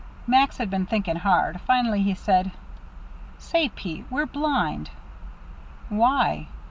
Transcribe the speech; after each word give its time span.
Max 0.25 0.57
had 0.57 0.71
been 0.71 0.87
thinking 0.87 1.17
hard. 1.17 1.61
Finally 1.61 2.01
he 2.01 2.15
said: 2.15 2.49
"Say, 3.37 3.69
Pete, 3.69 4.05
we're 4.09 4.25
blind." 4.25 4.89
"Why?" 5.89 6.47